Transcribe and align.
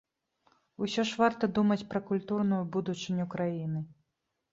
Усё 0.85 1.01
ж 1.09 1.19
варта 1.23 1.49
думаць 1.59 1.87
пра 1.91 2.01
культурную 2.07 2.61
будучыню 2.77 3.27
краіны. 3.35 3.83